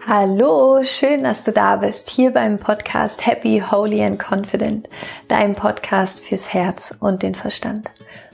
[0.00, 4.88] Hallo, schön, dass du da bist, hier beim Podcast Happy, Holy and Confident,
[5.28, 7.90] dein Podcast fürs Herz und den Verstand.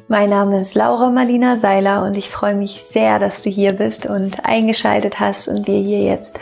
[0.07, 4.07] Mein Name ist Laura Marlina Seiler und ich freue mich sehr, dass du hier bist
[4.07, 6.41] und eingeschaltet hast und wir hier jetzt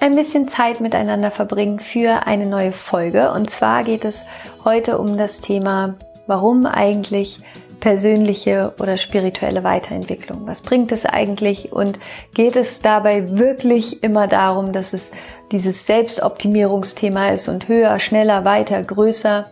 [0.00, 3.30] ein bisschen Zeit miteinander verbringen für eine neue Folge.
[3.32, 4.24] Und zwar geht es
[4.64, 7.40] heute um das Thema, warum eigentlich
[7.82, 10.46] persönliche oder spirituelle Weiterentwicklung?
[10.46, 11.98] Was bringt es eigentlich und
[12.32, 15.10] geht es dabei wirklich immer darum, dass es
[15.50, 19.50] dieses Selbstoptimierungsthema ist und höher, schneller, weiter, größer?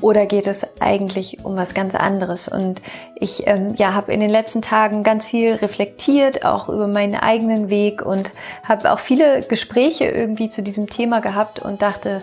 [0.00, 2.46] Oder geht es eigentlich um was ganz anderes?
[2.46, 2.80] Und
[3.16, 7.70] ich ähm, ja, habe in den letzten Tagen ganz viel reflektiert, auch über meinen eigenen
[7.70, 8.30] Weg und
[8.62, 12.22] habe auch viele Gespräche irgendwie zu diesem Thema gehabt und dachte,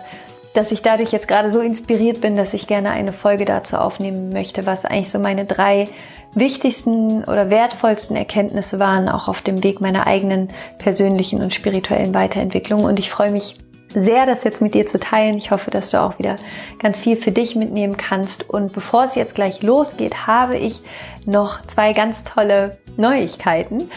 [0.54, 4.30] dass ich dadurch jetzt gerade so inspiriert bin, dass ich gerne eine Folge dazu aufnehmen
[4.30, 5.88] möchte, was eigentlich so meine drei
[6.34, 12.84] wichtigsten oder wertvollsten Erkenntnisse waren, auch auf dem Weg meiner eigenen persönlichen und spirituellen Weiterentwicklung.
[12.84, 13.56] Und ich freue mich
[13.94, 15.36] sehr, das jetzt mit dir zu teilen.
[15.36, 16.36] Ich hoffe, dass du auch wieder
[16.78, 18.48] ganz viel für dich mitnehmen kannst.
[18.48, 20.80] Und bevor es jetzt gleich losgeht, habe ich
[21.26, 23.90] noch zwei ganz tolle Neuigkeiten.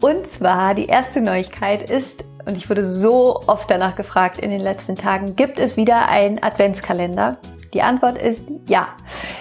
[0.00, 4.60] Und zwar die erste Neuigkeit ist, und ich wurde so oft danach gefragt in den
[4.60, 7.38] letzten Tagen, gibt es wieder einen Adventskalender?
[7.74, 8.88] Die Antwort ist ja.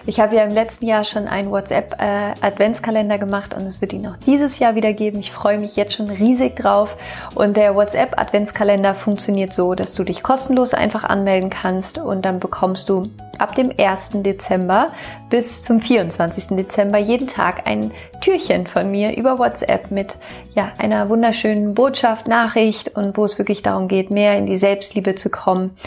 [0.05, 4.07] Ich habe ja im letzten Jahr schon einen WhatsApp-Adventskalender äh, gemacht und es wird ihn
[4.07, 5.19] auch dieses Jahr wieder geben.
[5.19, 6.95] Ich freue mich jetzt schon riesig drauf.
[7.35, 12.87] Und der WhatsApp-Adventskalender funktioniert so, dass du dich kostenlos einfach anmelden kannst und dann bekommst
[12.87, 13.09] du
[13.41, 14.23] ab dem 1.
[14.23, 14.93] Dezember
[15.29, 16.55] bis zum 24.
[16.55, 20.15] Dezember jeden Tag ein Türchen von mir über WhatsApp mit
[20.53, 25.15] ja, einer wunderschönen Botschaft, Nachricht und wo es wirklich darum geht, mehr in die Selbstliebe
[25.15, 25.77] zu kommen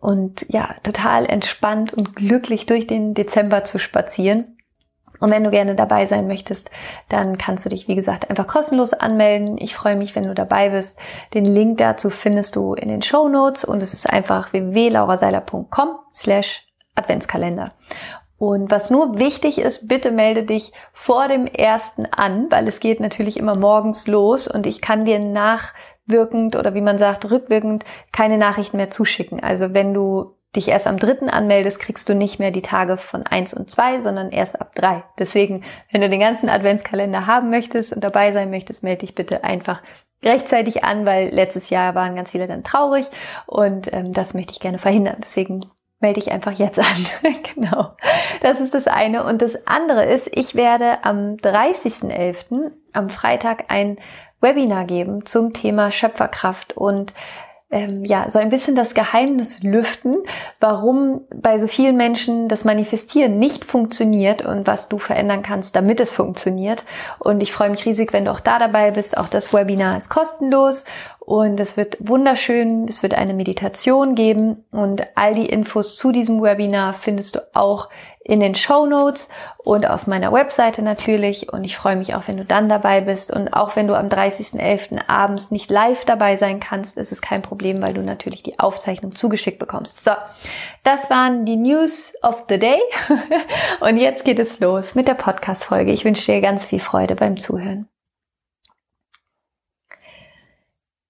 [0.00, 4.54] und ja, total entspannt und glücklich durch den Dezember zu spazieren.
[5.20, 6.70] Und wenn du gerne dabei sein möchtest,
[7.08, 9.56] dann kannst du dich, wie gesagt, einfach kostenlos anmelden.
[9.58, 10.98] Ich freue mich, wenn du dabei bist.
[11.32, 16.66] Den Link dazu findest du in den Show Notes und es ist einfach www.lauraseiler.com slash
[16.94, 17.70] Adventskalender.
[18.36, 23.00] Und was nur wichtig ist, bitte melde dich vor dem ersten an, weil es geht
[23.00, 25.72] natürlich immer morgens los und ich kann dir nach
[26.06, 29.42] wirkend oder wie man sagt, rückwirkend keine Nachrichten mehr zuschicken.
[29.42, 33.24] Also wenn du dich erst am dritten anmeldest, kriegst du nicht mehr die Tage von
[33.24, 35.04] eins und zwei, sondern erst ab drei.
[35.18, 39.42] Deswegen, wenn du den ganzen Adventskalender haben möchtest und dabei sein möchtest, melde dich bitte
[39.42, 39.82] einfach
[40.24, 43.06] rechtzeitig an, weil letztes Jahr waren ganz viele dann traurig
[43.46, 45.16] und ähm, das möchte ich gerne verhindern.
[45.22, 45.60] Deswegen
[46.04, 47.06] melde dich einfach jetzt an.
[47.54, 47.96] genau.
[48.42, 49.24] Das ist das eine.
[49.24, 52.72] Und das andere ist, ich werde am 30.11.
[52.92, 53.96] am Freitag ein
[54.42, 57.14] Webinar geben zum Thema Schöpferkraft und
[57.70, 60.18] ähm, ja, so ein bisschen das Geheimnis lüften,
[60.60, 65.98] warum bei so vielen Menschen das Manifestieren nicht funktioniert und was du verändern kannst, damit
[65.98, 66.84] es funktioniert.
[67.18, 69.16] Und ich freue mich riesig, wenn du auch da dabei bist.
[69.16, 70.84] Auch das Webinar ist kostenlos
[71.18, 72.86] und es wird wunderschön.
[72.88, 77.88] Es wird eine Meditation geben und all die Infos zu diesem Webinar findest du auch
[78.24, 81.52] in den Show Notes und auf meiner Webseite natürlich.
[81.52, 83.30] Und ich freue mich auch, wenn du dann dabei bist.
[83.30, 85.08] Und auch wenn du am 30.11.
[85.08, 89.14] abends nicht live dabei sein kannst, ist es kein Problem, weil du natürlich die Aufzeichnung
[89.14, 90.02] zugeschickt bekommst.
[90.02, 90.12] So,
[90.82, 92.80] das waren die News of the Day.
[93.80, 95.92] und jetzt geht es los mit der Podcast-Folge.
[95.92, 97.88] Ich wünsche dir ganz viel Freude beim Zuhören.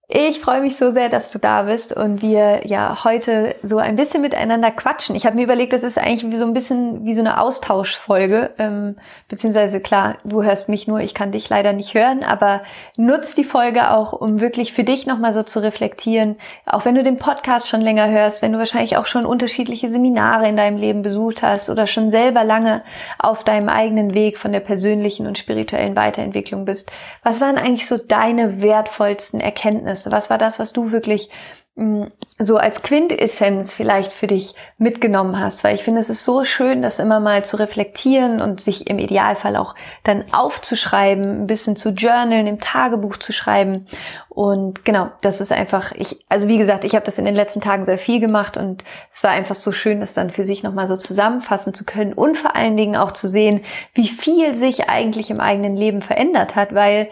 [0.06, 3.96] Ich freue mich so sehr, dass du da bist und wir ja heute so ein
[3.96, 5.16] bisschen miteinander quatschen.
[5.16, 8.50] Ich habe mir überlegt, das ist eigentlich wie so ein bisschen wie so eine Austauschfolge,
[8.58, 8.96] ähm,
[9.30, 12.60] beziehungsweise klar, du hörst mich nur, ich kann dich leider nicht hören, aber
[12.98, 16.36] nutz die Folge auch, um wirklich für dich nochmal so zu reflektieren.
[16.66, 20.46] Auch wenn du den Podcast schon länger hörst, wenn du wahrscheinlich auch schon unterschiedliche Seminare
[20.46, 22.82] in deinem Leben besucht hast oder schon selber lange
[23.18, 26.90] auf deinem eigenen Weg von der persönlichen und spirituellen Weiterentwicklung bist.
[27.22, 29.93] Was waren eigentlich so deine wertvollsten Erkenntnisse?
[29.94, 30.12] Ergebnisse?
[30.12, 31.30] Was war das, was du wirklich
[31.76, 32.04] mm,
[32.38, 36.82] so als Quintessenz vielleicht für dich mitgenommen hast, weil ich finde, es ist so schön,
[36.82, 41.90] das immer mal zu reflektieren und sich im Idealfall auch dann aufzuschreiben, ein bisschen zu
[41.90, 43.86] journalen, im Tagebuch zu schreiben.
[44.28, 47.60] Und genau, das ist einfach, ich, also wie gesagt, ich habe das in den letzten
[47.60, 50.88] Tagen sehr viel gemacht und es war einfach so schön, das dann für sich nochmal
[50.88, 53.60] so zusammenfassen zu können und vor allen Dingen auch zu sehen,
[53.94, 57.10] wie viel sich eigentlich im eigenen Leben verändert hat, weil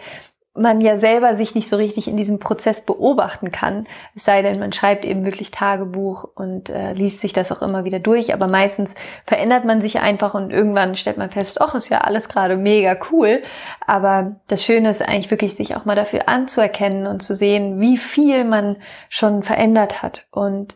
[0.55, 3.87] man ja selber sich nicht so richtig in diesem Prozess beobachten kann.
[4.15, 7.85] Es sei denn, man schreibt eben wirklich Tagebuch und äh, liest sich das auch immer
[7.85, 8.33] wieder durch.
[8.33, 8.93] Aber meistens
[9.25, 12.95] verändert man sich einfach und irgendwann stellt man fest, ach, ist ja alles gerade mega
[13.11, 13.41] cool.
[13.85, 17.97] Aber das Schöne ist eigentlich wirklich, sich auch mal dafür anzuerkennen und zu sehen, wie
[17.97, 18.77] viel man
[19.09, 20.27] schon verändert hat.
[20.29, 20.75] Und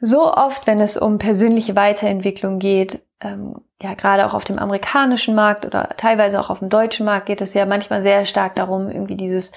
[0.00, 5.34] so oft, wenn es um persönliche Weiterentwicklung geht, ähm, ja, gerade auch auf dem amerikanischen
[5.34, 8.90] Markt oder teilweise auch auf dem deutschen Markt geht es ja manchmal sehr stark darum,
[8.90, 9.52] irgendwie dieses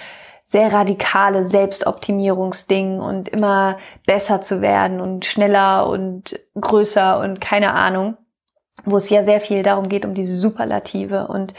[0.45, 3.77] sehr radikale Selbstoptimierungsding und immer
[4.07, 8.17] besser zu werden und schneller und größer und keine Ahnung,
[8.83, 11.27] wo es ja sehr viel darum geht, um diese Superlative.
[11.27, 11.53] Und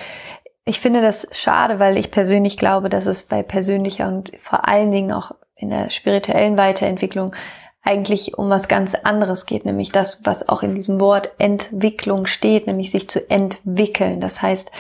[0.65, 4.91] ich finde das schade, weil ich persönlich glaube, dass es bei persönlicher und vor allen
[4.91, 7.35] Dingen auch in der spirituellen Weiterentwicklung
[7.83, 12.67] eigentlich um was ganz anderes geht, nämlich das, was auch in diesem Wort Entwicklung steht,
[12.67, 14.21] nämlich sich zu entwickeln.
[14.21, 14.71] Das heißt,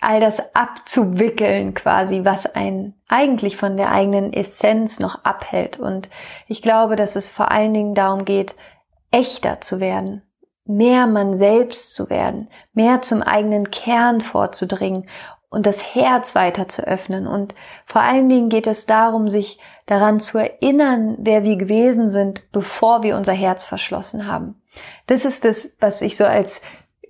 [0.00, 5.78] all das abzuwickeln quasi, was einen eigentlich von der eigenen Essenz noch abhält.
[5.78, 6.08] Und
[6.46, 8.54] ich glaube, dass es vor allen Dingen darum geht,
[9.10, 10.22] echter zu werden,
[10.64, 15.08] mehr man selbst zu werden, mehr zum eigenen Kern vorzudringen
[15.48, 17.26] und das Herz weiter zu öffnen.
[17.26, 17.54] Und
[17.86, 23.02] vor allen Dingen geht es darum, sich daran zu erinnern, wer wir gewesen sind, bevor
[23.02, 24.60] wir unser Herz verschlossen haben.
[25.06, 26.60] Das ist das, was ich so als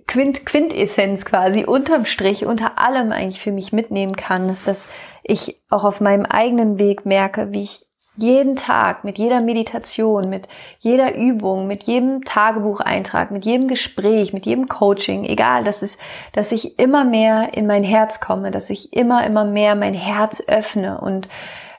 [0.07, 4.87] Quint Quintessenz quasi unterm Strich, unter allem eigentlich für mich mitnehmen kann, ist, dass
[5.23, 10.47] ich auch auf meinem eigenen Weg merke, wie ich jeden Tag mit jeder Meditation, mit
[10.79, 15.99] jeder Übung, mit jedem Tagebucheintrag, mit jedem Gespräch, mit jedem Coaching, egal, dass es,
[16.33, 20.41] dass ich immer mehr in mein Herz komme, dass ich immer, immer mehr mein Herz
[20.47, 21.29] öffne und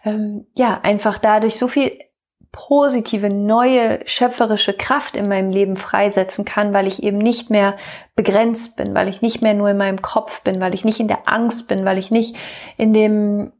[0.09, 1.93] ähm, ja, einfach dadurch so viel
[2.53, 7.77] positive, neue, schöpferische Kraft in meinem Leben freisetzen kann, weil ich eben nicht mehr
[8.17, 11.09] begrenzt bin, weil ich nicht mehr nur in meinem Kopf bin, weil ich nicht in
[11.09, 12.37] der Angst bin, weil ich nicht
[12.77, 13.53] in dem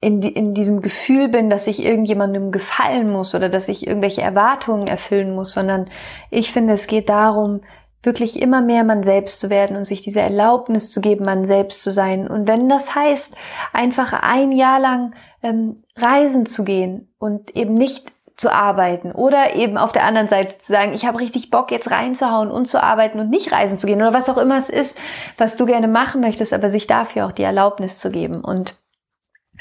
[0.00, 4.22] in, die, in diesem Gefühl bin, dass ich irgendjemandem gefallen muss oder dass ich irgendwelche
[4.22, 5.90] Erwartungen erfüllen muss, sondern
[6.30, 7.62] ich finde, es geht darum,
[8.02, 11.82] wirklich immer mehr man selbst zu werden und sich diese Erlaubnis zu geben, man selbst
[11.82, 12.28] zu sein.
[12.28, 13.36] Und wenn das heißt,
[13.72, 19.76] einfach ein Jahr lang ähm, reisen zu gehen und eben nicht zu arbeiten oder eben
[19.76, 23.18] auf der anderen Seite zu sagen, ich habe richtig Bock jetzt reinzuhauen und zu arbeiten
[23.18, 24.96] und nicht reisen zu gehen oder was auch immer es ist,
[25.36, 28.40] was du gerne machen möchtest, aber sich dafür auch die Erlaubnis zu geben.
[28.42, 28.76] Und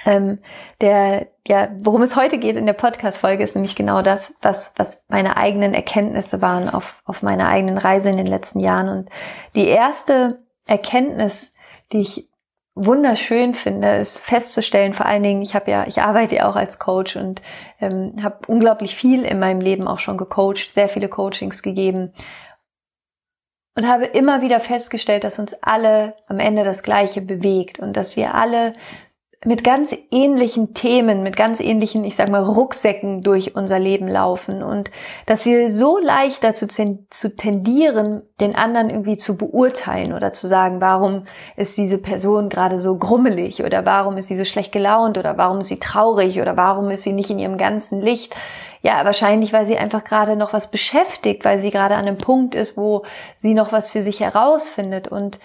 [0.07, 0.39] ähm,
[0.80, 5.06] der, ja, worum es heute geht in der Podcast-Folge ist nämlich genau das, was, was
[5.09, 8.88] meine eigenen Erkenntnisse waren auf, auf meiner eigenen Reise in den letzten Jahren.
[8.88, 9.09] Und
[9.54, 11.56] die erste Erkenntnis,
[11.92, 12.30] die ich
[12.74, 16.80] wunderschön finde, ist festzustellen, vor allen Dingen, ich habe ja, ich arbeite ja auch als
[16.80, 17.42] Coach und
[17.81, 22.13] ähm, habe unglaublich viel in meinem Leben auch schon gecoacht, sehr viele Coachings gegeben
[23.75, 28.15] und habe immer wieder festgestellt, dass uns alle am Ende das Gleiche bewegt und dass
[28.15, 28.74] wir alle
[29.45, 34.63] mit ganz ähnlichen Themen, mit ganz ähnlichen, ich sag mal, Rucksäcken durch unser Leben laufen
[34.63, 34.89] und
[35.28, 40.81] dass wir so leicht dazu zu tendieren, den anderen irgendwie zu beurteilen oder zu sagen,
[40.81, 41.25] warum
[41.56, 45.60] ist diese Person gerade so grummelig oder warum ist sie so schlecht gelaunt oder warum
[45.60, 48.36] ist sie traurig oder warum ist sie nicht in ihrem ganzen Licht.
[48.81, 52.56] Ja, wahrscheinlich, weil sie einfach gerade noch was beschäftigt, weil sie gerade an einem Punkt
[52.56, 53.04] ist, wo
[53.36, 55.39] sie noch was für sich herausfindet und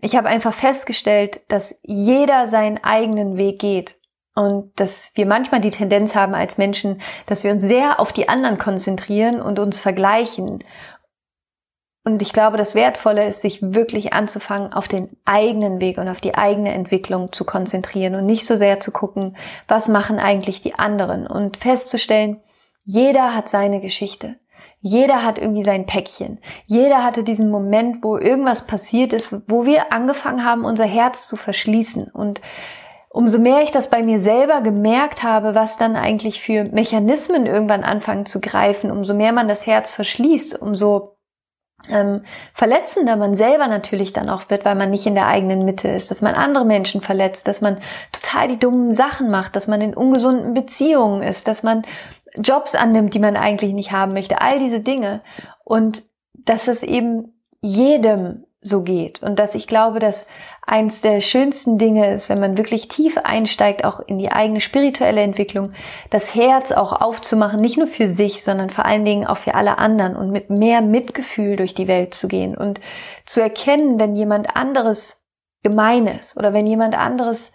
[0.00, 3.98] ich habe einfach festgestellt, dass jeder seinen eigenen Weg geht
[4.34, 8.28] und dass wir manchmal die Tendenz haben als Menschen, dass wir uns sehr auf die
[8.28, 10.62] anderen konzentrieren und uns vergleichen.
[12.04, 16.20] Und ich glaube, das Wertvolle ist, sich wirklich anzufangen, auf den eigenen Weg und auf
[16.20, 19.36] die eigene Entwicklung zu konzentrieren und nicht so sehr zu gucken,
[19.66, 22.40] was machen eigentlich die anderen und festzustellen,
[22.84, 24.36] jeder hat seine Geschichte.
[24.80, 26.38] Jeder hat irgendwie sein Päckchen.
[26.66, 31.36] Jeder hatte diesen Moment, wo irgendwas passiert ist, wo wir angefangen haben, unser Herz zu
[31.36, 32.08] verschließen.
[32.12, 32.40] Und
[33.10, 37.82] umso mehr ich das bei mir selber gemerkt habe, was dann eigentlich für Mechanismen irgendwann
[37.82, 41.18] anfangen zu greifen, umso mehr man das Herz verschließt, umso
[41.88, 42.22] ähm,
[42.54, 46.10] verletzender man selber natürlich dann auch wird, weil man nicht in der eigenen Mitte ist,
[46.10, 47.78] dass man andere Menschen verletzt, dass man
[48.12, 51.84] total die dummen Sachen macht, dass man in ungesunden Beziehungen ist, dass man
[52.36, 55.22] Jobs annimmt, die man eigentlich nicht haben möchte, all diese Dinge.
[55.64, 56.02] Und
[56.34, 59.22] dass es eben jedem so geht.
[59.22, 60.26] Und dass ich glaube, dass
[60.66, 65.22] eins der schönsten Dinge ist, wenn man wirklich tief einsteigt, auch in die eigene spirituelle
[65.22, 65.72] Entwicklung,
[66.10, 69.78] das Herz auch aufzumachen, nicht nur für sich, sondern vor allen Dingen auch für alle
[69.78, 72.80] anderen und mit mehr Mitgefühl durch die Welt zu gehen und
[73.26, 75.22] zu erkennen, wenn jemand anderes
[75.62, 77.52] gemein ist oder wenn jemand anderes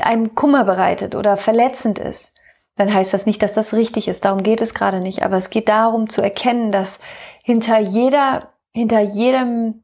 [0.00, 2.34] einem Kummer bereitet oder verletzend ist,
[2.76, 4.24] dann heißt das nicht, dass das richtig ist.
[4.24, 5.22] Darum geht es gerade nicht.
[5.22, 7.00] Aber es geht darum zu erkennen, dass
[7.42, 9.82] hinter jeder, hinter jedem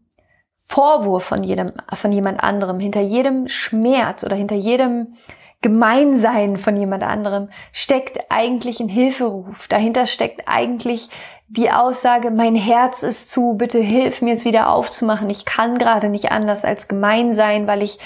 [0.56, 5.14] Vorwurf von jedem, von jemand anderem, hinter jedem Schmerz oder hinter jedem
[5.62, 9.68] Gemeinsein von jemand anderem steckt eigentlich ein Hilferuf.
[9.68, 11.10] Dahinter steckt eigentlich
[11.48, 15.28] die Aussage, mein Herz ist zu, bitte hilf mir es wieder aufzumachen.
[15.28, 17.98] Ich kann gerade nicht anders als gemein sein, weil ich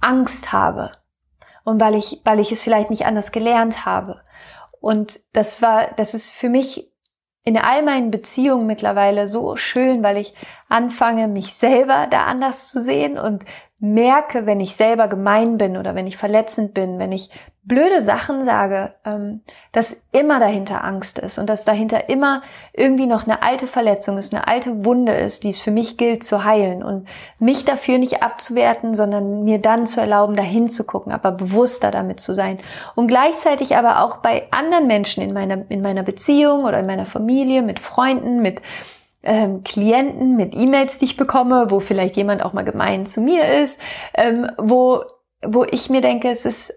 [0.00, 0.92] Angst habe
[1.62, 4.20] und weil ich, weil ich es vielleicht nicht anders gelernt habe.
[4.80, 6.90] Und das war, das ist für mich
[7.44, 10.34] in all meinen Beziehungen mittlerweile so schön, weil ich
[10.68, 13.44] anfange, mich selber da anders zu sehen und
[13.78, 17.30] merke, wenn ich selber gemein bin oder wenn ich verletzend bin, wenn ich
[17.62, 19.42] blöde Sachen sage, ähm,
[19.72, 22.42] dass immer dahinter Angst ist und dass dahinter immer
[22.72, 26.22] irgendwie noch eine alte Verletzung ist, eine alte Wunde ist, die es für mich gilt
[26.22, 31.12] zu heilen und mich dafür nicht abzuwerten, sondern mir dann zu erlauben, dahin zu gucken,
[31.12, 32.60] aber bewusster damit zu sein.
[32.94, 37.06] Und gleichzeitig aber auch bei anderen Menschen in meiner in meiner Beziehung oder in meiner
[37.06, 38.62] Familie, mit Freunden, mit
[39.22, 43.62] ähm, Klienten, mit E-Mails, die ich bekomme, wo vielleicht jemand auch mal gemein zu mir
[43.62, 43.80] ist,
[44.14, 45.02] ähm, wo
[45.44, 46.72] wo ich mir denke, es ist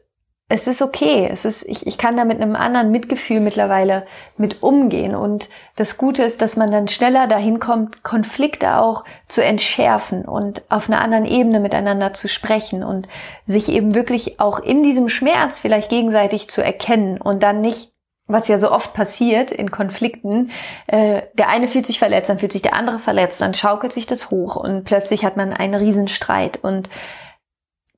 [0.51, 1.29] es ist okay.
[1.31, 5.15] Es ist, ich, ich kann da mit einem anderen Mitgefühl mittlerweile mit umgehen.
[5.15, 10.63] Und das Gute ist, dass man dann schneller dahin kommt, Konflikte auch zu entschärfen und
[10.69, 13.07] auf einer anderen Ebene miteinander zu sprechen und
[13.45, 17.88] sich eben wirklich auch in diesem Schmerz vielleicht gegenseitig zu erkennen und dann nicht
[18.29, 20.51] was ja so oft passiert in Konflikten,
[20.87, 24.05] äh, der eine fühlt sich verletzt, dann fühlt sich der andere verletzt, dann schaukelt sich
[24.05, 26.57] das hoch und plötzlich hat man einen Riesenstreit.
[26.57, 26.89] Und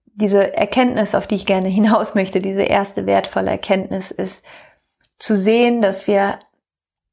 [0.05, 4.45] diese Erkenntnis, auf die ich gerne hinaus möchte, diese erste wertvolle Erkenntnis ist
[5.19, 6.39] zu sehen, dass wir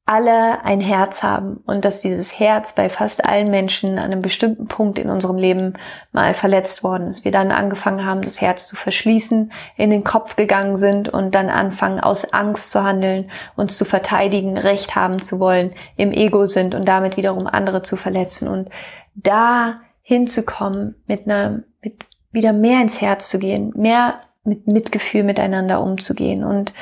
[0.09, 4.67] alle ein Herz haben und dass dieses Herz bei fast allen Menschen an einem bestimmten
[4.67, 5.73] Punkt in unserem Leben
[6.13, 7.25] mal verletzt worden ist.
[7.25, 11.49] Wir dann angefangen haben, das Herz zu verschließen, in den Kopf gegangen sind und dann
[11.49, 16.73] anfangen, aus Angst zu handeln, uns zu verteidigen, Recht haben zu wollen, im Ego sind
[16.73, 18.47] und damit wiederum andere zu verletzen.
[18.47, 18.69] Und
[19.13, 25.83] da hinzukommen, mit einer, mit wieder mehr ins Herz zu gehen, mehr mit Mitgefühl miteinander
[25.83, 26.73] umzugehen und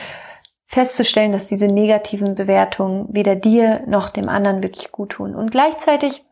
[0.68, 5.34] festzustellen, dass diese negativen Bewertungen weder dir noch dem anderen wirklich gut tun.
[5.34, 6.24] Und gleichzeitig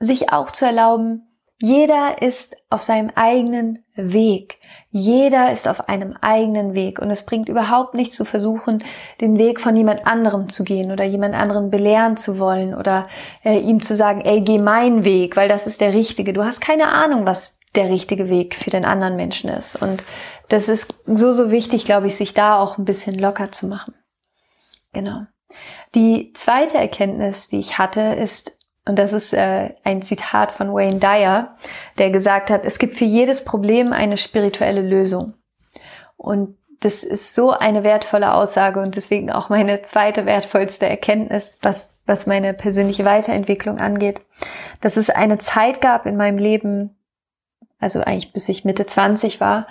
[0.00, 1.27] sich auch zu erlauben,
[1.60, 4.58] jeder ist auf seinem eigenen Weg.
[4.90, 7.00] Jeder ist auf einem eigenen Weg.
[7.00, 8.84] Und es bringt überhaupt nichts zu versuchen,
[9.20, 13.08] den Weg von jemand anderem zu gehen oder jemand anderen belehren zu wollen oder
[13.44, 16.32] äh, ihm zu sagen, ey, geh meinen Weg, weil das ist der richtige.
[16.32, 19.74] Du hast keine Ahnung, was der richtige Weg für den anderen Menschen ist.
[19.82, 20.04] Und
[20.48, 23.94] das ist so, so wichtig, glaube ich, sich da auch ein bisschen locker zu machen.
[24.92, 25.22] Genau.
[25.96, 28.57] Die zweite Erkenntnis, die ich hatte, ist,
[28.88, 31.56] und das ist äh, ein Zitat von Wayne Dyer,
[31.98, 35.34] der gesagt hat, es gibt für jedes Problem eine spirituelle Lösung.
[36.16, 42.02] Und das ist so eine wertvolle Aussage und deswegen auch meine zweite wertvollste Erkenntnis, was,
[42.06, 44.22] was meine persönliche Weiterentwicklung angeht,
[44.80, 46.96] dass es eine Zeit gab in meinem Leben,
[47.80, 49.66] also eigentlich bis ich Mitte 20 war,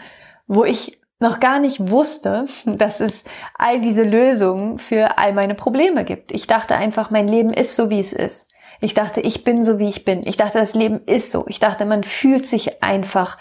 [0.48, 3.24] wo ich noch gar nicht wusste, dass es
[3.58, 6.32] all diese Lösungen für all meine Probleme gibt.
[6.32, 8.54] Ich dachte einfach, mein Leben ist so, wie es ist.
[8.80, 10.26] Ich dachte, ich bin so, wie ich bin.
[10.26, 11.46] Ich dachte, das Leben ist so.
[11.48, 13.38] Ich dachte, man fühlt sich einfach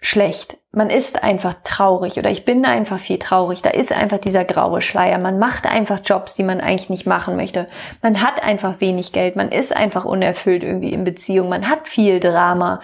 [0.00, 0.56] schlecht.
[0.72, 3.60] Man ist einfach traurig oder ich bin einfach viel traurig.
[3.60, 5.18] Da ist einfach dieser graue Schleier.
[5.18, 7.68] Man macht einfach Jobs, die man eigentlich nicht machen möchte.
[8.02, 9.36] Man hat einfach wenig Geld.
[9.36, 11.48] Man ist einfach unerfüllt irgendwie in Beziehung.
[11.48, 12.80] Man hat viel Drama.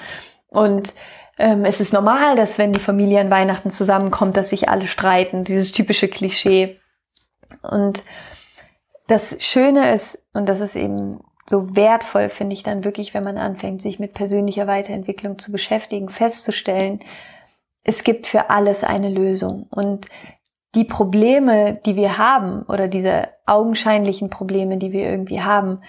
[0.49, 0.93] Und
[1.39, 5.45] ähm, es ist normal, dass wenn die Familie an Weihnachten zusammenkommt, dass sich alle streiten,
[5.45, 6.79] dieses typische Klischee.
[7.63, 8.03] Und
[9.07, 13.39] das Schöne ist, und das ist eben so wertvoll, finde ich dann wirklich, wenn man
[13.39, 17.01] anfängt, sich mit persönlicher Weiterentwicklung zu beschäftigen, festzustellen,
[17.85, 19.67] es gibt für alles eine Lösung.
[19.71, 20.09] Und
[20.75, 25.83] die Probleme, die wir haben, oder diese augenscheinlichen Probleme, die wir irgendwie haben,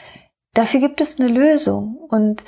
[0.54, 1.98] dafür gibt es eine Lösung.
[2.10, 2.46] Und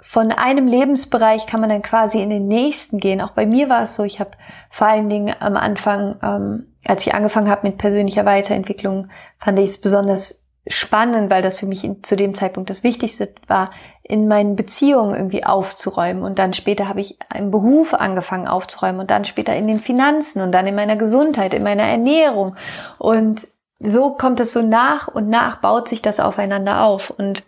[0.00, 3.22] von einem Lebensbereich kann man dann quasi in den nächsten gehen.
[3.22, 4.32] Auch bei mir war es so, ich habe
[4.70, 9.70] vor allen Dingen am Anfang, ähm, als ich angefangen habe mit persönlicher Weiterentwicklung, fand ich
[9.70, 13.70] es besonders spannend, weil das für mich zu dem Zeitpunkt das Wichtigste war,
[14.02, 16.22] in meinen Beziehungen irgendwie aufzuräumen.
[16.22, 20.40] Und dann später habe ich im Beruf angefangen aufzuräumen und dann später in den Finanzen
[20.40, 22.56] und dann in meiner Gesundheit, in meiner Ernährung.
[22.98, 23.46] Und
[23.78, 27.10] so kommt es so nach und nach, baut sich das aufeinander auf.
[27.10, 27.44] Und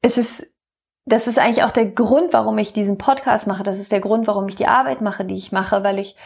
[0.00, 0.54] es ist
[1.08, 3.62] das ist eigentlich auch der Grund, warum ich diesen Podcast mache.
[3.62, 6.16] Das ist der Grund, warum ich die Arbeit mache, die ich mache, weil ich,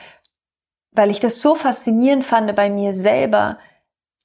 [0.92, 3.58] weil ich das so faszinierend fand bei mir selber.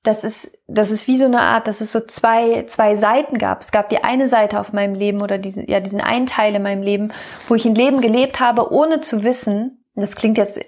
[0.04, 3.62] Das ist, das ist wie so eine Art, dass es so zwei, zwei Seiten gab.
[3.62, 6.64] Es gab die eine Seite auf meinem Leben oder diese, ja, diesen einen Teil in
[6.64, 7.12] meinem Leben,
[7.48, 10.60] wo ich ein Leben gelebt habe, ohne zu wissen, das klingt jetzt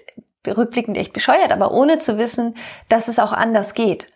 [0.46, 2.56] rückblickend echt bescheuert, aber ohne zu wissen,
[2.88, 4.08] dass es auch anders geht.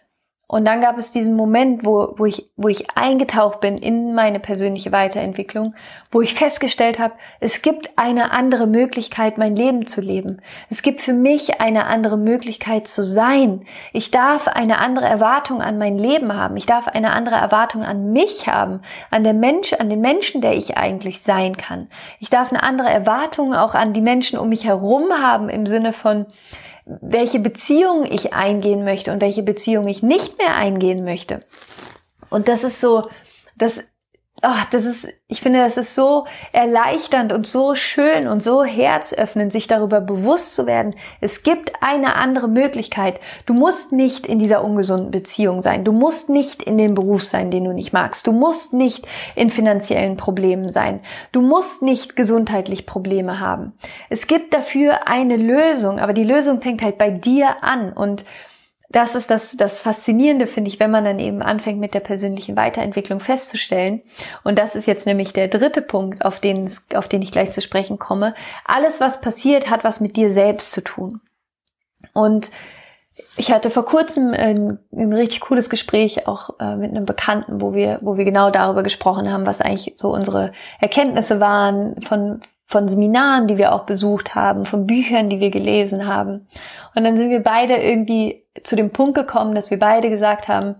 [0.46, 4.38] Und dann gab es diesen Moment, wo, wo, ich, wo ich eingetaucht bin in meine
[4.38, 5.74] persönliche Weiterentwicklung,
[6.10, 10.42] wo ich festgestellt habe, es gibt eine andere Möglichkeit, mein Leben zu leben.
[10.68, 13.64] Es gibt für mich eine andere Möglichkeit zu sein.
[13.94, 16.58] Ich darf eine andere Erwartung an mein Leben haben.
[16.58, 20.54] Ich darf eine andere Erwartung an mich haben, an der Mensch, an den Menschen, der
[20.54, 21.88] ich eigentlich sein kann.
[22.20, 25.94] Ich darf eine andere Erwartung auch an die Menschen um mich herum haben im Sinne
[25.94, 26.26] von,
[26.86, 31.40] welche Beziehung ich eingehen möchte und welche Beziehung ich nicht mehr eingehen möchte.
[32.30, 33.08] Und das ist so,
[33.56, 33.84] das
[34.44, 39.52] oh, das ist, ich finde, das ist so erleichternd und so schön und so herzöffnend,
[39.52, 40.94] sich darüber bewusst zu werden.
[41.20, 43.20] Es gibt eine andere Möglichkeit.
[43.46, 45.84] Du musst nicht in dieser ungesunden Beziehung sein.
[45.84, 48.26] Du musst nicht in dem Beruf sein, den du nicht magst.
[48.26, 51.00] Du musst nicht in finanziellen Problemen sein.
[51.32, 53.72] Du musst nicht gesundheitlich Probleme haben.
[54.10, 58.24] Es gibt dafür eine Lösung, aber die Lösung fängt halt bei dir an und
[58.94, 62.56] das ist das, das Faszinierende, finde ich, wenn man dann eben anfängt mit der persönlichen
[62.56, 64.02] Weiterentwicklung festzustellen.
[64.44, 67.60] Und das ist jetzt nämlich der dritte Punkt, auf den, auf den ich gleich zu
[67.60, 68.34] sprechen komme.
[68.64, 71.20] Alles, was passiert, hat was mit dir selbst zu tun.
[72.12, 72.52] Und
[73.36, 77.74] ich hatte vor kurzem ein, ein richtig cooles Gespräch auch äh, mit einem Bekannten, wo
[77.74, 82.88] wir, wo wir genau darüber gesprochen haben, was eigentlich so unsere Erkenntnisse waren von, von
[82.88, 86.48] Seminaren, die wir auch besucht haben, von Büchern, die wir gelesen haben.
[86.94, 90.76] Und dann sind wir beide irgendwie zu dem Punkt gekommen, dass wir beide gesagt haben,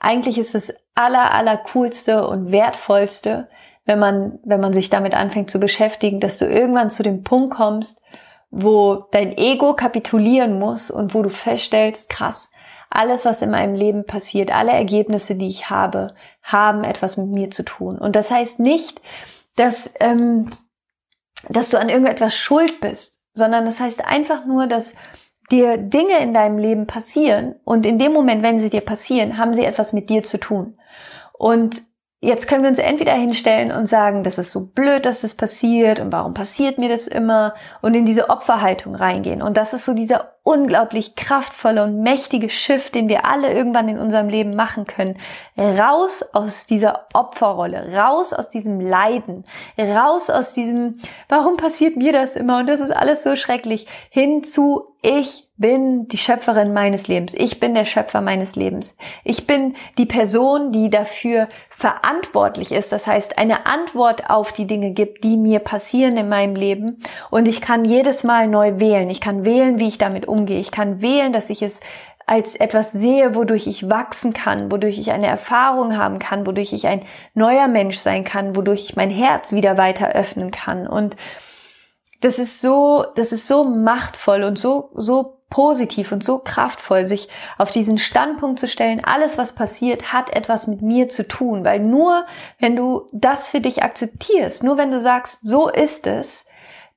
[0.00, 3.48] eigentlich ist das aller, aller coolste und wertvollste,
[3.84, 7.54] wenn man, wenn man sich damit anfängt zu beschäftigen, dass du irgendwann zu dem Punkt
[7.54, 8.02] kommst,
[8.50, 12.50] wo dein Ego kapitulieren muss und wo du feststellst, krass,
[12.90, 17.50] alles, was in meinem Leben passiert, alle Ergebnisse, die ich habe, haben etwas mit mir
[17.50, 17.98] zu tun.
[17.98, 19.00] Und das heißt nicht,
[19.56, 20.52] dass, ähm,
[21.48, 24.94] dass du an irgendetwas schuld bist, sondern das heißt einfach nur, dass
[25.50, 29.54] dir Dinge in deinem Leben passieren und in dem Moment, wenn sie dir passieren, haben
[29.54, 30.78] sie etwas mit dir zu tun.
[31.32, 31.82] Und
[32.20, 36.00] jetzt können wir uns entweder hinstellen und sagen, das ist so blöd, dass das passiert
[36.00, 39.42] und warum passiert mir das immer und in diese Opferhaltung reingehen.
[39.42, 43.98] Und das ist so dieser unglaublich kraftvolle und mächtige Shift, den wir alle irgendwann in
[43.98, 45.18] unserem Leben machen können.
[45.58, 49.44] Raus aus dieser Opferrolle, raus aus diesem Leiden,
[49.76, 54.44] raus aus diesem, warum passiert mir das immer und das ist alles so schrecklich, hin
[54.44, 57.32] zu ich bin die Schöpferin meines Lebens.
[57.32, 58.98] Ich bin der Schöpfer meines Lebens.
[59.22, 62.90] Ich bin die Person, die dafür verantwortlich ist.
[62.90, 67.04] Das heißt, eine Antwort auf die Dinge gibt, die mir passieren in meinem Leben.
[67.30, 69.08] Und ich kann jedes Mal neu wählen.
[69.08, 70.58] Ich kann wählen, wie ich damit umgehe.
[70.58, 71.78] Ich kann wählen, dass ich es
[72.26, 76.88] als etwas sehe, wodurch ich wachsen kann, wodurch ich eine Erfahrung haben kann, wodurch ich
[76.88, 77.02] ein
[77.34, 80.88] neuer Mensch sein kann, wodurch ich mein Herz wieder weiter öffnen kann.
[80.88, 81.16] Und
[82.20, 87.28] das ist so, das ist so machtvoll und so, so positiv und so kraftvoll, sich
[87.56, 91.80] auf diesen Standpunkt zu stellen, alles was passiert, hat etwas mit mir zu tun, weil
[91.80, 92.26] nur
[92.58, 96.45] wenn du das für dich akzeptierst, nur wenn du sagst, so ist es,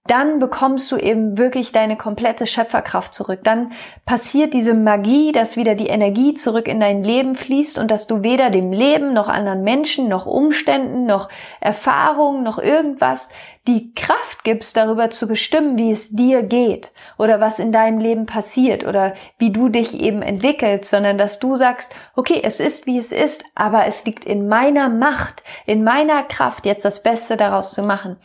[0.07, 3.41] dann bekommst du eben wirklich deine komplette Schöpferkraft zurück.
[3.43, 3.73] Dann
[4.07, 8.23] passiert diese Magie, dass wieder die Energie zurück in dein Leben fließt und dass du
[8.23, 11.29] weder dem Leben noch anderen Menschen noch Umständen noch
[11.62, 13.29] Erfahrungen noch irgendwas
[13.67, 18.25] die Kraft gibst, darüber zu bestimmen, wie es dir geht oder was in deinem Leben
[18.25, 22.97] passiert oder wie du dich eben entwickelst, sondern dass du sagst, okay, es ist wie
[22.97, 27.73] es ist, aber es liegt in meiner Macht, in meiner Kraft, jetzt das Beste daraus
[27.73, 28.17] zu machen.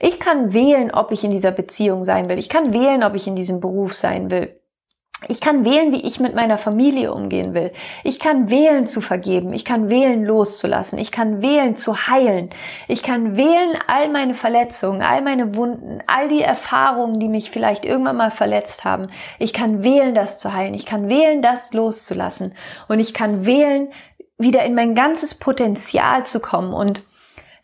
[0.00, 2.38] Ich kann wählen, ob ich in dieser Beziehung sein will.
[2.38, 4.58] Ich kann wählen, ob ich in diesem Beruf sein will.
[5.26, 7.72] Ich kann wählen, wie ich mit meiner Familie umgehen will.
[8.04, 9.52] Ich kann wählen zu vergeben.
[9.52, 10.96] Ich kann wählen loszulassen.
[10.96, 12.50] Ich kann wählen zu heilen.
[12.86, 17.84] Ich kann wählen all meine Verletzungen, all meine Wunden, all die Erfahrungen, die mich vielleicht
[17.84, 19.08] irgendwann mal verletzt haben.
[19.40, 20.74] Ich kann wählen, das zu heilen.
[20.74, 22.54] Ich kann wählen, das loszulassen.
[22.86, 23.88] Und ich kann wählen,
[24.38, 27.02] wieder in mein ganzes Potenzial zu kommen und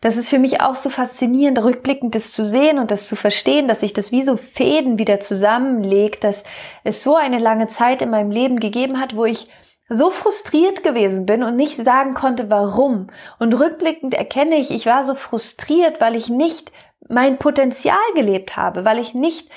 [0.05, 3.67] das ist für mich auch so faszinierend, rückblickend das zu sehen und das zu verstehen,
[3.67, 6.43] dass sich das wie so Fäden wieder zusammenlegt, dass
[6.83, 9.49] es so eine lange Zeit in meinem Leben gegeben hat, wo ich
[9.89, 13.07] so frustriert gewesen bin und nicht sagen konnte, warum.
[13.39, 16.71] Und rückblickend erkenne ich, ich war so frustriert, weil ich nicht
[17.09, 19.49] mein Potenzial gelebt habe, weil ich nicht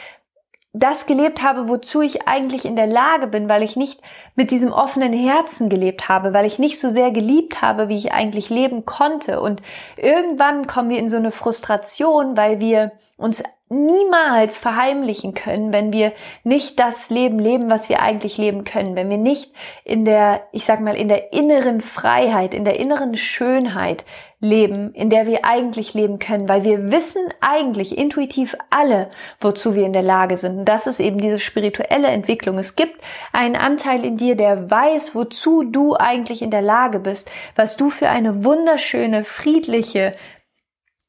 [0.78, 4.00] das gelebt habe, wozu ich eigentlich in der Lage bin, weil ich nicht
[4.34, 8.12] mit diesem offenen Herzen gelebt habe, weil ich nicht so sehr geliebt habe, wie ich
[8.12, 9.40] eigentlich leben konnte.
[9.40, 9.62] Und
[9.96, 16.12] irgendwann kommen wir in so eine Frustration, weil wir uns niemals verheimlichen können, wenn wir
[16.42, 19.52] nicht das Leben leben, was wir eigentlich leben können, wenn wir nicht
[19.84, 24.04] in der, ich sag mal, in der inneren Freiheit, in der inneren Schönheit
[24.40, 29.84] leben, in der wir eigentlich leben können, weil wir wissen eigentlich intuitiv alle, wozu wir
[29.84, 30.60] in der Lage sind.
[30.60, 32.58] Und das ist eben diese spirituelle Entwicklung.
[32.58, 33.00] Es gibt
[33.32, 37.90] einen Anteil in dir, der weiß, wozu du eigentlich in der Lage bist, was du
[37.90, 40.14] für eine wunderschöne, friedliche,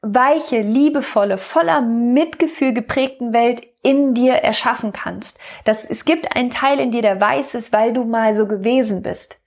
[0.02, 5.40] weiche, liebevolle, voller Mitgefühl geprägten Welt in dir erschaffen kannst.
[5.66, 9.04] Das, es gibt einen Teil in dir, der weiß es, weil du mal so gewesen
[9.04, 9.39] bist.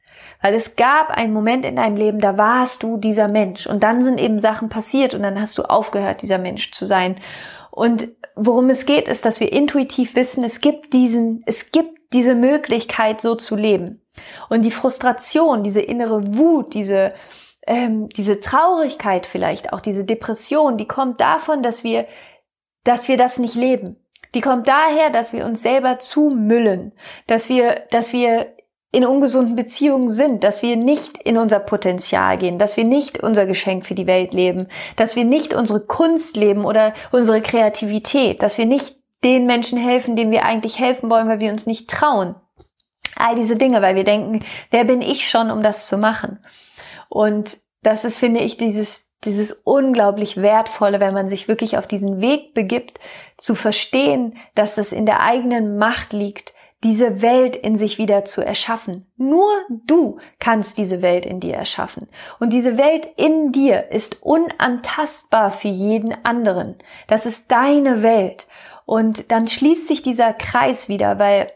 [0.43, 4.03] Weil es gab einen Moment in deinem Leben, da warst du dieser Mensch und dann
[4.03, 7.17] sind eben Sachen passiert und dann hast du aufgehört, dieser Mensch zu sein.
[7.71, 12.35] Und worum es geht, ist, dass wir intuitiv wissen, es gibt diesen, es gibt diese
[12.35, 14.03] Möglichkeit, so zu leben.
[14.51, 17.13] Und die Frustration, diese innere Wut, diese,
[17.67, 22.07] ähm, diese Traurigkeit vielleicht, auch diese Depression, die kommt davon, dass wir,
[22.85, 23.97] dass wir das nicht leben.
[24.35, 26.93] Die kommt daher, dass wir uns selber zumüllen,
[27.27, 28.55] dass wir, dass wir
[28.93, 33.47] in ungesunden Beziehungen sind, dass wir nicht in unser Potenzial gehen, dass wir nicht unser
[33.47, 38.59] Geschenk für die Welt leben, dass wir nicht unsere Kunst leben oder unsere Kreativität, dass
[38.59, 42.35] wir nicht den Menschen helfen, denen wir eigentlich helfen wollen, weil wir uns nicht trauen.
[43.17, 46.39] All diese Dinge, weil wir denken, wer bin ich schon, um das zu machen?
[47.09, 52.21] Und das ist, finde ich, dieses, dieses unglaublich wertvolle, wenn man sich wirklich auf diesen
[52.21, 53.01] Weg begibt,
[53.39, 56.53] zu verstehen, dass es in der eigenen Macht liegt,
[56.83, 59.07] diese Welt in sich wieder zu erschaffen.
[59.17, 59.51] Nur
[59.87, 62.09] du kannst diese Welt in dir erschaffen.
[62.41, 66.77] Und diese Welt in dir ist unantastbar für jeden anderen.
[67.07, 68.47] Das ist deine Welt.
[68.85, 71.53] Und dann schließt sich dieser Kreis wieder, weil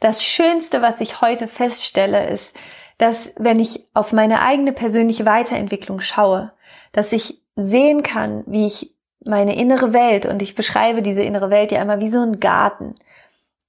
[0.00, 2.56] das Schönste, was ich heute feststelle, ist,
[2.98, 6.52] dass wenn ich auf meine eigene persönliche Weiterentwicklung schaue,
[6.92, 8.94] dass ich sehen kann, wie ich
[9.24, 12.94] meine innere Welt, und ich beschreibe diese innere Welt ja immer wie so ein Garten,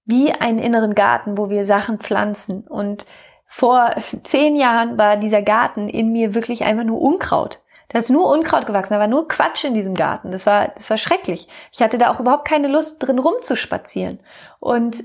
[0.05, 2.61] wie einen inneren Garten, wo wir Sachen pflanzen.
[2.67, 3.05] Und
[3.45, 7.59] vor zehn Jahren war dieser Garten in mir wirklich einfach nur Unkraut.
[7.89, 10.31] Da ist nur Unkraut gewachsen, da war nur Quatsch in diesem Garten.
[10.31, 11.47] Das war, das war schrecklich.
[11.71, 14.19] Ich hatte da auch überhaupt keine Lust drin rumzuspazieren.
[14.59, 15.03] Und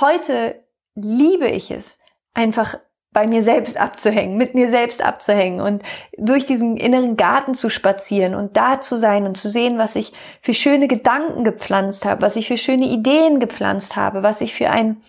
[0.00, 0.60] heute
[0.96, 2.00] liebe ich es,
[2.34, 2.78] einfach
[3.12, 5.82] bei mir selbst abzuhängen, mit mir selbst abzuhängen und
[6.18, 10.12] durch diesen inneren Garten zu spazieren und da zu sein und zu sehen, was ich
[10.42, 14.70] für schöne Gedanken gepflanzt habe, was ich für schöne Ideen gepflanzt habe, was ich für
[14.70, 15.02] einen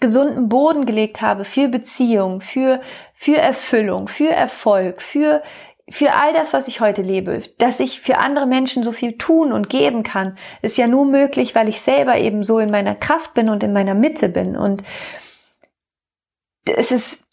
[0.00, 2.80] gesunden Boden gelegt habe, für Beziehung, für,
[3.14, 5.42] für Erfüllung, für Erfolg, für,
[5.88, 9.52] für all das, was ich heute lebe, dass ich für andere Menschen so viel tun
[9.52, 13.32] und geben kann, ist ja nur möglich, weil ich selber eben so in meiner Kraft
[13.34, 14.56] bin und in meiner Mitte bin.
[14.56, 14.82] Und
[16.66, 17.23] es ist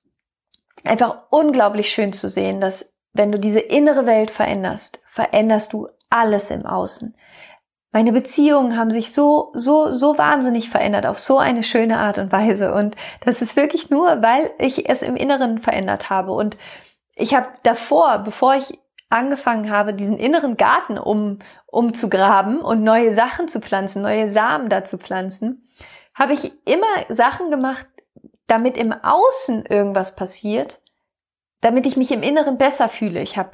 [0.86, 6.52] einfach unglaublich schön zu sehen, dass wenn du diese innere Welt veränderst, veränderst du alles
[6.52, 7.15] im Außen.
[7.94, 12.32] Meine Beziehungen haben sich so, so, so wahnsinnig verändert auf so eine schöne Art und
[12.32, 12.74] Weise.
[12.74, 16.32] Und das ist wirklich nur, weil ich es im Inneren verändert habe.
[16.32, 16.56] Und
[17.15, 23.50] ich habe davor, bevor ich angefangen habe, diesen inneren Garten um, umzugraben und neue Sachen
[23.50, 25.67] zu pflanzen, neue Samen da zu pflanzen,
[26.13, 27.88] habe ich immer Sachen gemacht,
[28.52, 30.82] damit im Außen irgendwas passiert,
[31.62, 33.22] damit ich mich im Inneren besser fühle.
[33.22, 33.52] Ich habe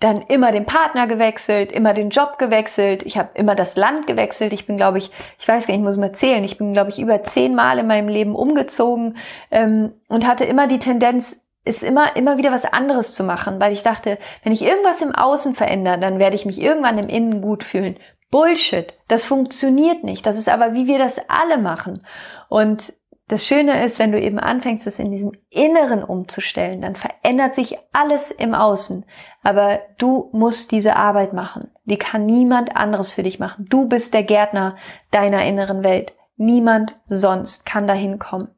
[0.00, 4.52] dann immer den Partner gewechselt, immer den Job gewechselt, ich habe immer das Land gewechselt.
[4.52, 6.90] Ich bin, glaube ich, ich weiß gar nicht, ich muss mal zählen, ich bin, glaube
[6.90, 9.18] ich, über zehn Mal in meinem Leben umgezogen
[9.50, 13.72] ähm, und hatte immer die Tendenz, ist immer, immer wieder was anderes zu machen, weil
[13.72, 17.42] ich dachte, wenn ich irgendwas im Außen verändere, dann werde ich mich irgendwann im Innen
[17.42, 17.98] gut fühlen.
[18.30, 18.94] Bullshit.
[19.08, 20.24] Das funktioniert nicht.
[20.24, 22.06] Das ist aber, wie wir das alle machen.
[22.48, 22.92] Und
[23.30, 27.78] das Schöne ist, wenn du eben anfängst, es in diesem Inneren umzustellen, dann verändert sich
[27.92, 29.06] alles im Außen.
[29.44, 31.70] Aber du musst diese Arbeit machen.
[31.84, 33.66] Die kann niemand anderes für dich machen.
[33.70, 34.76] Du bist der Gärtner
[35.12, 36.12] deiner inneren Welt.
[36.36, 38.48] Niemand sonst kann dahin kommen.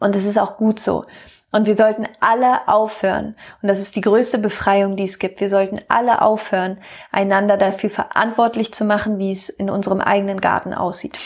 [0.00, 1.04] Und es ist auch gut so.
[1.52, 5.48] Und wir sollten alle aufhören, und das ist die größte Befreiung, die es gibt, wir
[5.48, 6.78] sollten alle aufhören,
[7.12, 11.16] einander dafür verantwortlich zu machen, wie es in unserem eigenen Garten aussieht.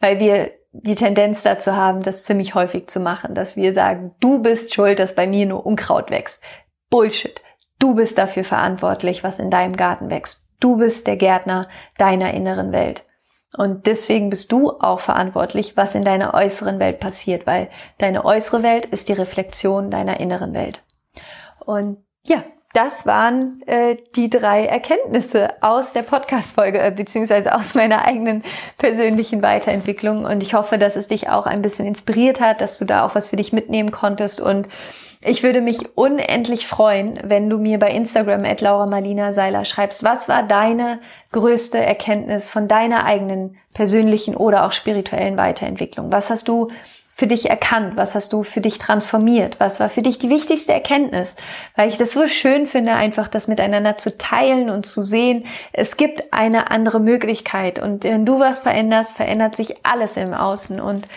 [0.00, 4.40] Weil wir die Tendenz dazu haben, das ziemlich häufig zu machen, dass wir sagen, du
[4.40, 6.42] bist schuld, dass bei mir nur Unkraut wächst.
[6.90, 7.40] Bullshit.
[7.78, 10.50] Du bist dafür verantwortlich, was in deinem Garten wächst.
[10.60, 13.04] Du bist der Gärtner deiner inneren Welt.
[13.56, 18.62] Und deswegen bist du auch verantwortlich, was in deiner äußeren Welt passiert, weil deine äußere
[18.62, 20.82] Welt ist die Reflexion deiner inneren Welt.
[21.64, 28.04] Und ja, das waren äh, die drei Erkenntnisse aus der Podcast-Folge, äh, beziehungsweise aus meiner
[28.04, 28.44] eigenen
[28.76, 30.24] persönlichen Weiterentwicklung.
[30.24, 33.14] Und ich hoffe, dass es dich auch ein bisschen inspiriert hat, dass du da auch
[33.14, 34.40] was für dich mitnehmen konntest.
[34.40, 34.68] Und
[35.20, 40.04] ich würde mich unendlich freuen, wenn du mir bei Instagram at Laura Marlina Seiler schreibst,
[40.04, 41.00] was war deine
[41.32, 46.12] größte Erkenntnis von deiner eigenen persönlichen oder auch spirituellen Weiterentwicklung?
[46.12, 46.68] Was hast du
[47.18, 47.96] für dich erkannt?
[47.96, 49.58] Was hast du für dich transformiert?
[49.58, 51.34] Was war für dich die wichtigste Erkenntnis?
[51.74, 55.96] Weil ich das so schön finde, einfach das miteinander zu teilen und zu sehen, es
[55.96, 57.80] gibt eine andere Möglichkeit.
[57.80, 60.80] Und wenn du was veränderst, verändert sich alles im Außen.
[60.80, 61.08] Und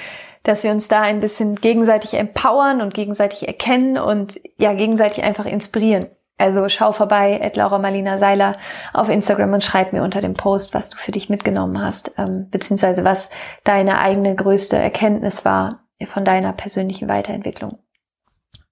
[0.41, 5.45] dass wir uns da ein bisschen gegenseitig empowern und gegenseitig erkennen und ja, gegenseitig einfach
[5.45, 6.07] inspirieren.
[6.39, 8.57] Also schau vorbei, at Laura Marlina Seiler
[8.91, 12.47] auf Instagram und schreib mir unter dem Post, was du für dich mitgenommen hast, ähm,
[12.49, 13.29] beziehungsweise was
[13.63, 17.79] deine eigene größte Erkenntnis war von deiner persönlichen Weiterentwicklung.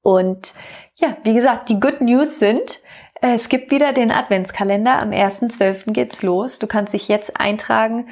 [0.01, 0.53] Und
[0.95, 2.81] ja, wie gesagt, die Good News sind,
[3.21, 4.99] äh, es gibt wieder den Adventskalender.
[4.99, 5.91] Am 1.12.
[5.93, 6.59] geht's los.
[6.59, 8.07] Du kannst dich jetzt eintragen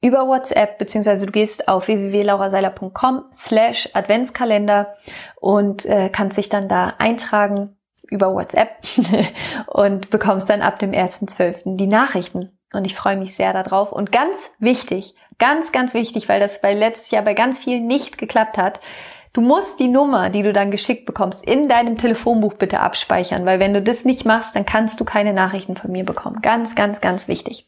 [0.00, 4.96] über WhatsApp, beziehungsweise du gehst auf www.lauraseiler.com slash Adventskalender
[5.40, 7.78] und äh, kannst dich dann da eintragen
[8.10, 8.76] über WhatsApp
[9.66, 11.76] und bekommst dann ab dem 1.12.
[11.76, 12.58] die Nachrichten.
[12.74, 13.92] Und ich freue mich sehr darauf.
[13.92, 18.18] Und ganz wichtig, ganz, ganz wichtig, weil das bei letztes Jahr bei ganz vielen nicht
[18.18, 18.80] geklappt hat,
[19.34, 23.58] Du musst die Nummer, die du dann geschickt bekommst, in deinem Telefonbuch bitte abspeichern, weil
[23.58, 26.40] wenn du das nicht machst, dann kannst du keine Nachrichten von mir bekommen.
[26.40, 27.66] Ganz, ganz, ganz wichtig.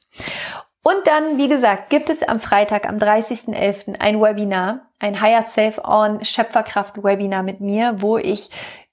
[0.85, 3.99] Und dann, wie gesagt, gibt es am Freitag, am 30.11.
[3.99, 8.51] ein Webinar, ein Higher Self On Schöpferkraft Webinar mit mir, wo ich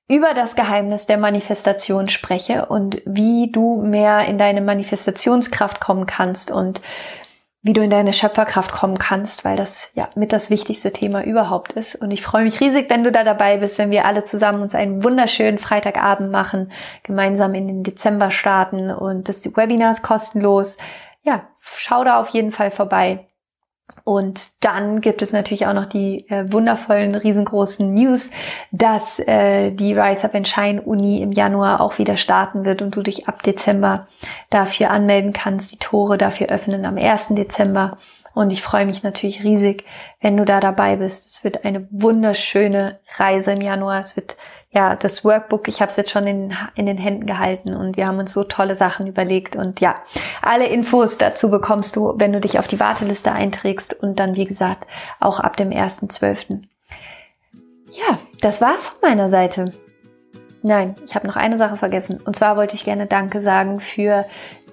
[0.08, 6.50] über das Geheimnis der Manifestation spreche und wie du mehr in deine Manifestationskraft kommen kannst
[6.50, 6.82] und
[7.64, 11.72] wie du in deine Schöpferkraft kommen kannst, weil das ja mit das wichtigste Thema überhaupt
[11.74, 11.96] ist.
[11.96, 14.76] Und ich freue mich riesig, wenn du da dabei bist, wenn wir alle zusammen uns
[14.76, 16.74] einen wunderschönen Freitagabend machen,
[17.04, 20.78] gemeinsam in den Dezember starten und das Webinar ist kostenlos.
[21.24, 23.28] Ja, schau da auf jeden Fall vorbei.
[24.06, 28.32] Und dann gibt es natürlich auch noch die äh, wundervollen, riesengroßen News,
[28.72, 32.96] dass äh, die Rise Up and Shine Uni im Januar auch wieder starten wird und
[32.96, 34.08] du dich ab Dezember
[34.50, 35.72] dafür anmelden kannst.
[35.74, 37.30] Die Tore dafür öffnen am 1.
[37.30, 37.98] Dezember.
[38.34, 39.86] Und ich freue mich natürlich riesig,
[40.22, 41.28] wenn du da dabei bist.
[41.28, 44.02] Es wird eine wunderschöne Reise im Januar.
[44.02, 44.38] Es wird
[44.74, 48.08] ja, das Workbook, ich habe es jetzt schon in, in den Händen gehalten und wir
[48.08, 49.56] haben uns so tolle Sachen überlegt.
[49.56, 49.98] Und ja,
[50.42, 54.46] alle Infos dazu bekommst du, wenn du dich auf die Warteliste einträgst und dann, wie
[54.46, 54.88] gesagt,
[55.20, 56.64] auch ab dem 1.12.
[57.92, 59.74] Ja, das war's von meiner Seite.
[60.64, 62.20] Nein, ich habe noch eine Sache vergessen.
[62.26, 64.26] Und zwar wollte ich gerne Danke sagen für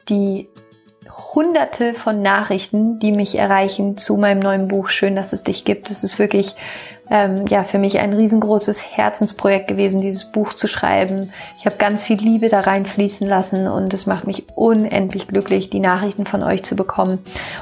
[0.08, 0.48] die
[1.34, 4.88] hunderte von Nachrichten, die mich erreichen zu meinem neuen Buch.
[4.88, 5.90] Schön, dass es dich gibt.
[5.90, 6.54] Es ist wirklich
[7.11, 11.33] ähm, ja für mich ein riesengroßes Herzensprojekt gewesen, dieses Buch zu schreiben.
[11.59, 15.81] Ich habe ganz viel Liebe da reinfließen lassen und es macht mich unendlich glücklich, die
[15.81, 17.18] Nachrichten von euch zu bekommen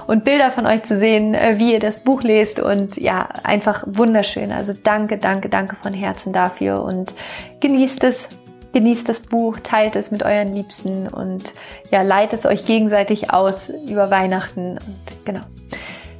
[0.06, 3.84] und Bilder von euch zu sehen, äh, wie ihr das Buch lest und ja, einfach
[3.86, 4.52] wunderschön.
[4.52, 7.14] Also danke, danke, danke von Herzen dafür und
[7.60, 8.28] genießt es,
[8.74, 11.52] genießt das Buch, teilt es mit euren Liebsten und
[11.90, 15.40] ja, leitet es euch gegenseitig aus über Weihnachten und genau.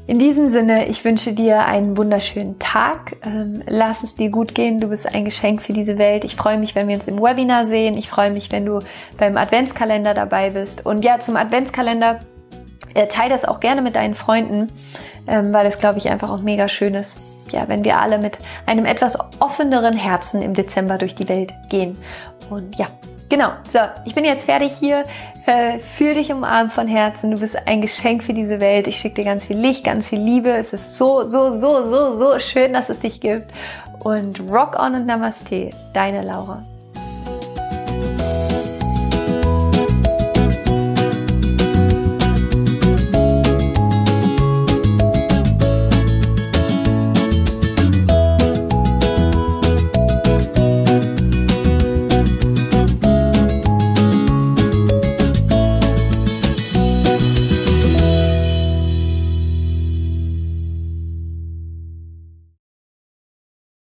[0.09, 3.17] In diesem Sinne, ich wünsche dir einen wunderschönen Tag.
[3.27, 4.81] Ähm, lass es dir gut gehen.
[4.81, 6.25] Du bist ein Geschenk für diese Welt.
[6.25, 7.95] Ich freue mich, wenn wir uns im Webinar sehen.
[7.99, 8.79] Ich freue mich, wenn du
[9.19, 10.87] beim Adventskalender dabei bist.
[10.87, 12.21] Und ja, zum Adventskalender
[12.95, 14.69] äh, teile das auch gerne mit deinen Freunden,
[15.27, 17.19] ähm, weil es, glaube ich, einfach auch mega schön ist.
[17.51, 21.99] Ja, wenn wir alle mit einem etwas offeneren Herzen im Dezember durch die Welt gehen.
[22.49, 22.87] Und ja,
[23.29, 25.05] Genau, so, ich bin jetzt fertig hier.
[25.49, 27.31] Äh, fühl dich umarmt von Herzen.
[27.31, 28.87] Du bist ein Geschenk für diese Welt.
[28.87, 30.51] Ich schicke dir ganz viel Licht, ganz viel Liebe.
[30.51, 33.51] Es ist so, so, so, so, so schön, dass es dich gibt.
[34.01, 36.63] Und rock on und Namaste, deine Laura.